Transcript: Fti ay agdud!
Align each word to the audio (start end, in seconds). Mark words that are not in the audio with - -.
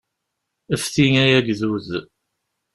Fti 0.83 1.05
ay 1.23 1.33
agdud! 1.37 1.87